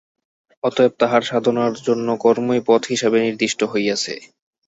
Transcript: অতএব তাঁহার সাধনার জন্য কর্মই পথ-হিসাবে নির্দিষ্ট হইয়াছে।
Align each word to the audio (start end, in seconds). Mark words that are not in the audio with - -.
অতএব 0.63 0.91
তাঁহার 0.99 1.23
সাধনার 1.23 1.73
জন্য 1.87 2.07
কর্মই 2.23 2.61
পথ-হিসাবে 2.67 3.17
নির্দিষ্ট 3.21 3.59
হইয়াছে। 3.71 4.13